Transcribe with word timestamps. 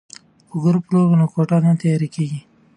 که 0.49 0.55
ګروپ 0.63 0.85
روغ 0.93 1.05
وي 1.09 1.17
نو 1.19 1.25
کوټه 1.33 1.57
نه 1.65 1.71
تیاره 1.81 2.07
کیږي. 2.13 2.39